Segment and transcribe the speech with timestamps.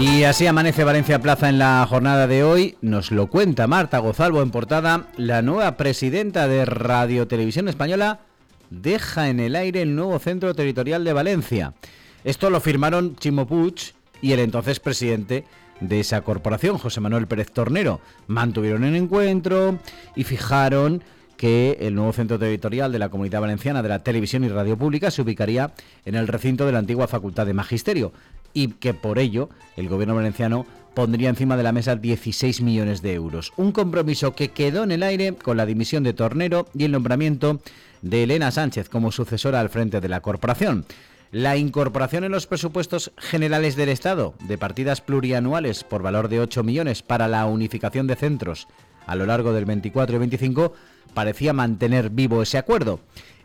[0.00, 2.74] Y así amanece Valencia Plaza en la jornada de hoy.
[2.80, 5.08] Nos lo cuenta Marta Gozalvo en portada.
[5.18, 8.20] La nueva presidenta de Radio Televisión Española
[8.70, 11.74] deja en el aire el nuevo centro territorial de Valencia.
[12.24, 15.44] Esto lo firmaron Chimo Puig y el entonces presidente
[15.80, 18.00] de esa corporación, José Manuel Pérez Tornero.
[18.26, 19.78] Mantuvieron el encuentro
[20.16, 21.04] y fijaron
[21.40, 25.10] que el nuevo centro territorial de la Comunidad Valenciana de la Televisión y Radio Pública
[25.10, 25.72] se ubicaría
[26.04, 28.12] en el recinto de la antigua Facultad de Magisterio
[28.52, 33.14] y que por ello el gobierno valenciano pondría encima de la mesa 16 millones de
[33.14, 33.54] euros.
[33.56, 37.62] Un compromiso que quedó en el aire con la dimisión de Tornero y el nombramiento
[38.02, 40.84] de Elena Sánchez como sucesora al frente de la corporación.
[41.32, 46.62] La incorporación en los presupuestos generales del Estado de partidas plurianuales por valor de 8
[46.64, 48.68] millones para la unificación de centros
[49.06, 50.74] a lo largo del 24 y 25
[51.14, 53.00] parecía mantener vivo ese acuerdo.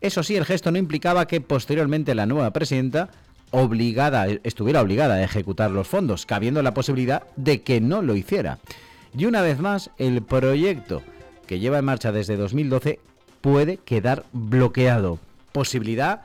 [0.00, 3.10] Eso sí, el gesto no implicaba que posteriormente la nueva presidenta
[3.50, 8.58] obligada, estuviera obligada a ejecutar los fondos, cabiendo la posibilidad de que no lo hiciera.
[9.16, 11.02] Y una vez más, el proyecto
[11.46, 13.00] que lleva en marcha desde 2012
[13.40, 15.18] puede quedar bloqueado.
[15.52, 16.22] Posibilidad,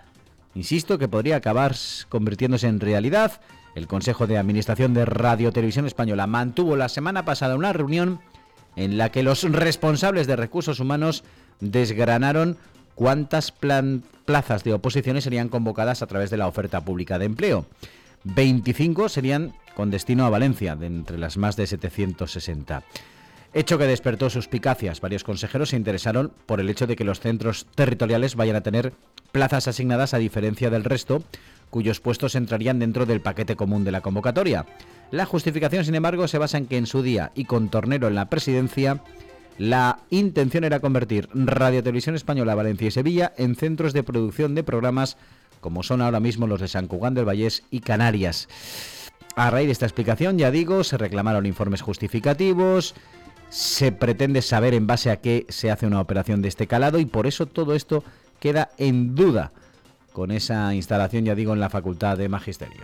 [0.54, 1.76] insisto, que podría acabar
[2.10, 3.42] convirtiéndose en realidad.
[3.74, 8.22] El Consejo de Administración de Radio Televisión Española mantuvo la semana pasada una reunión
[8.76, 11.24] en la que los responsables de recursos humanos
[11.60, 12.58] desgranaron
[12.96, 13.52] cuántas
[14.26, 17.66] plazas de oposiciones serían convocadas a través de la oferta pública de empleo.
[18.24, 22.84] 25 serían con destino a Valencia, de entre las más de 760.
[23.54, 25.00] Hecho que despertó suspicacias.
[25.00, 28.94] Varios consejeros se interesaron por el hecho de que los centros territoriales vayan a tener
[29.32, 31.24] plazas asignadas a diferencia del resto,
[31.70, 34.66] cuyos puestos entrarían dentro del paquete común de la convocatoria.
[35.12, 38.16] La justificación, sin embargo, se basa en que en su día y con Tornero en
[38.16, 39.02] la presidencia,
[39.58, 44.64] la intención era convertir Radio Televisión Española, Valencia y Sevilla en centros de producción de
[44.64, 45.18] programas
[45.66, 48.48] como son ahora mismo los de San Cugán del Vallés y Canarias.
[49.36, 52.94] A raíz de esta explicación, ya digo, se reclamaron informes justificativos,
[53.50, 57.06] se pretende saber en base a qué se hace una operación de este calado y
[57.06, 58.04] por eso todo esto
[58.40, 59.54] queda en duda
[60.16, 62.82] con esa instalación, ya digo, en la Facultad de Magisterio.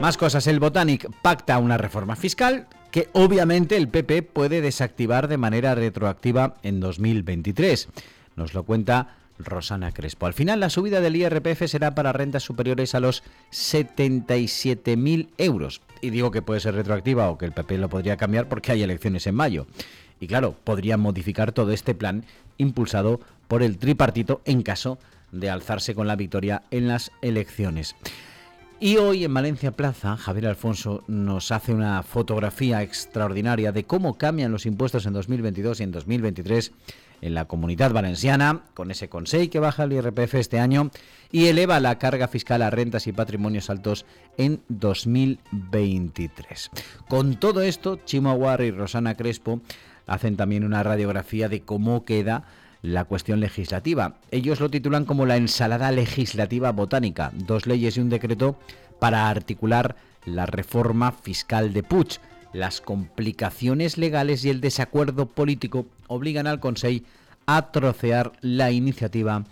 [0.00, 5.36] Más cosas, el Botanic pacta una reforma fiscal que obviamente el PP puede desactivar de
[5.36, 7.88] manera retroactiva en 2023.
[8.36, 10.24] Nos lo cuenta Rosana Crespo.
[10.24, 15.82] Al final, la subida del IRPF será para rentas superiores a los 77.000 euros.
[16.00, 18.82] Y digo que puede ser retroactiva o que el PP lo podría cambiar porque hay
[18.82, 19.66] elecciones en mayo.
[20.20, 22.24] Y claro, podría modificar todo este plan
[22.56, 24.98] impulsado por el tripartito en caso
[25.32, 27.96] de alzarse con la victoria en las elecciones.
[28.78, 34.52] Y hoy en Valencia Plaza, Javier Alfonso nos hace una fotografía extraordinaria de cómo cambian
[34.52, 36.72] los impuestos en 2022 y en 2023
[37.22, 40.90] en la comunidad valenciana, con ese consejo que baja el IRPF este año
[41.32, 44.04] y eleva la carga fiscal a rentas y patrimonios altos
[44.36, 46.70] en 2023.
[47.08, 49.62] Con todo esto, Chimo Aguar y Rosana Crespo
[50.06, 52.44] hacen también una radiografía de cómo queda
[52.82, 54.16] la cuestión legislativa.
[54.30, 58.58] Ellos lo titulan como la ensalada legislativa botánica, dos leyes y un decreto
[58.98, 62.18] para articular la reforma fiscal de Puig.
[62.52, 67.04] Las complicaciones legales y el desacuerdo político obligan al Consejo
[67.46, 69.44] a trocear la iniciativa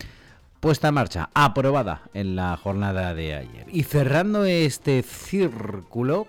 [0.60, 3.66] puesta en marcha, aprobada en la jornada de ayer.
[3.70, 6.26] Y cerrando este círculo,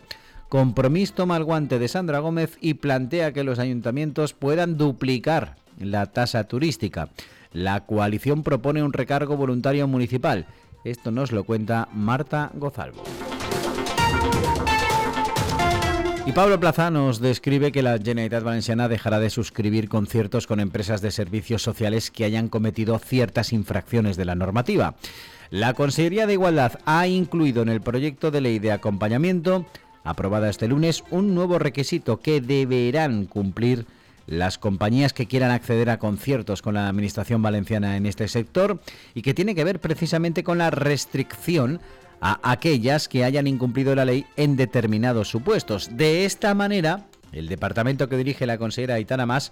[0.56, 6.06] Compromís toma el guante de Sandra Gómez y plantea que los ayuntamientos puedan duplicar la
[6.06, 7.10] tasa turística.
[7.52, 10.46] La coalición propone un recargo voluntario municipal.
[10.86, 13.04] Esto nos lo cuenta Marta Gozalvo.
[16.26, 21.02] Y Pablo Plaza nos describe que la Generalitat Valenciana dejará de suscribir conciertos con empresas
[21.02, 24.96] de servicios sociales que hayan cometido ciertas infracciones de la normativa.
[25.52, 29.66] La Consejería de Igualdad ha incluido en el proyecto de ley de acompañamiento,
[30.06, 33.86] aprobada este lunes, un nuevo requisito que deberán cumplir
[34.28, 38.80] las compañías que quieran acceder a conciertos con la Administración Valenciana en este sector
[39.14, 41.82] y que tiene que ver precisamente con la restricción
[42.22, 45.90] a aquellas que hayan incumplido la ley en determinados supuestos.
[45.98, 49.52] De esta manera, el departamento que dirige la consejera Aitana Más,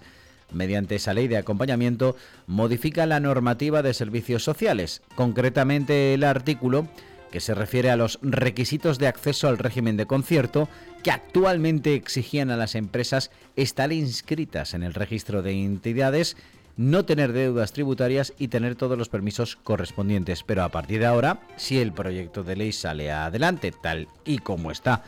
[0.52, 6.88] mediante esa ley de acompañamiento, modifica la normativa de servicios sociales, concretamente el artículo
[7.34, 10.68] que se refiere a los requisitos de acceso al régimen de concierto
[11.02, 16.36] que actualmente exigían a las empresas estar inscritas en el registro de entidades,
[16.76, 20.44] no tener deudas tributarias y tener todos los permisos correspondientes.
[20.44, 24.70] Pero a partir de ahora, si el proyecto de ley sale adelante tal y como
[24.70, 25.02] está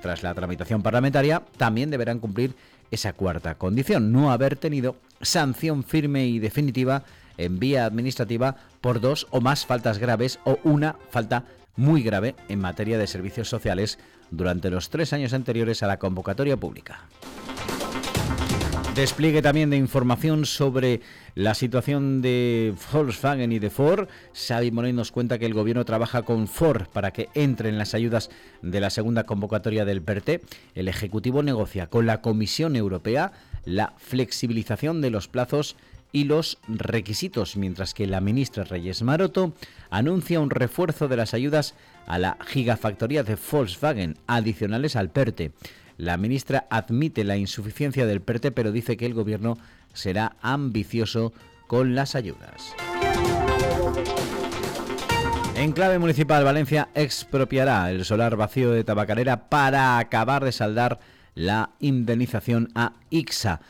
[0.00, 2.56] tras la tramitación parlamentaria, también deberán cumplir
[2.90, 7.04] esa cuarta condición, no haber tenido sanción firme y definitiva
[7.38, 11.44] en vía administrativa por dos o más faltas graves o una falta
[11.76, 13.98] muy grave en materia de servicios sociales
[14.30, 17.00] durante los tres años anteriores a la convocatoria pública.
[18.94, 21.00] Despliegue también de información sobre
[21.34, 24.06] la situación de Volkswagen y de Ford.
[24.34, 28.28] Xavi Moreno nos cuenta que el gobierno trabaja con Ford para que entren las ayudas
[28.60, 30.42] de la segunda convocatoria del PERTE.
[30.74, 33.32] El Ejecutivo negocia con la Comisión Europea
[33.64, 35.76] la flexibilización de los plazos
[36.12, 39.54] y los requisitos, mientras que la ministra Reyes Maroto
[39.90, 41.74] anuncia un refuerzo de las ayudas
[42.06, 45.52] a la gigafactoría de Volkswagen adicionales al PERTE.
[45.96, 49.56] La ministra admite la insuficiencia del PERTE, pero dice que el gobierno
[49.92, 51.32] será ambicioso
[51.66, 52.74] con las ayudas.
[55.54, 60.98] En clave municipal, Valencia expropiará el solar vacío de Tabacalera para acabar de saldar
[61.34, 63.60] la indemnización a IXA.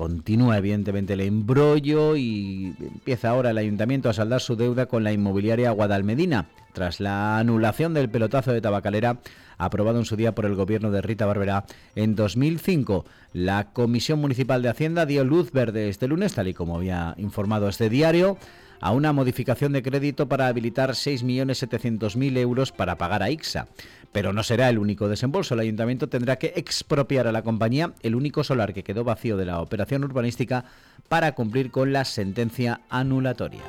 [0.00, 5.12] Continúa evidentemente el embrollo y empieza ahora el ayuntamiento a saldar su deuda con la
[5.12, 9.18] inmobiliaria Guadalmedina, tras la anulación del pelotazo de tabacalera
[9.58, 11.66] aprobado en su día por el gobierno de Rita Barberá
[11.96, 13.04] en 2005.
[13.34, 17.68] La Comisión Municipal de Hacienda dio luz verde este lunes, tal y como había informado
[17.68, 18.38] este diario,
[18.80, 23.68] a una modificación de crédito para habilitar 6.700.000 euros para pagar a IXA.
[24.12, 25.54] Pero no será el único desembolso.
[25.54, 29.44] El ayuntamiento tendrá que expropiar a la compañía el único solar que quedó vacío de
[29.44, 30.64] la operación urbanística
[31.08, 33.62] para cumplir con la sentencia anulatoria.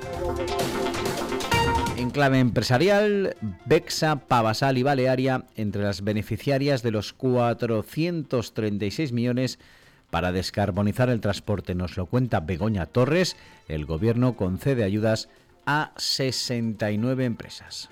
[1.97, 3.35] En clave empresarial,
[3.65, 9.59] Bexa, Pavasal y Balearia entre las beneficiarias de los 436 millones
[10.11, 11.73] para descarbonizar el transporte.
[11.73, 13.35] Nos lo cuenta Begoña Torres.
[13.67, 15.29] El gobierno concede ayudas
[15.65, 17.89] a 69 empresas.